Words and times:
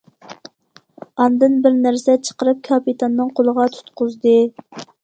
ئاندىن 1.17 1.59
بىر 1.67 1.77
نەرسە 1.83 2.17
چىقىرىپ 2.29 2.65
كاپىتاننىڭ 2.71 3.33
قولىغا 3.43 3.71
تۇتقۇزدى. 3.79 4.39